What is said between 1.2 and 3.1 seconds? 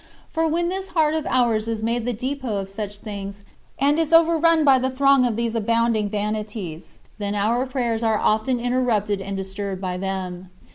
ours is made the depot of such